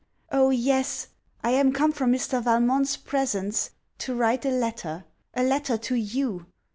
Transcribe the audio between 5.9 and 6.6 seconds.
you!